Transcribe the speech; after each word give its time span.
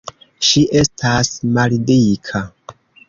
Ŝi 0.45 0.61
estas 0.79 1.29
maldika. 1.59 2.43